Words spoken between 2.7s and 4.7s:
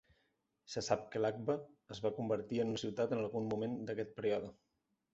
una ciutat en algun moment d'aquest període.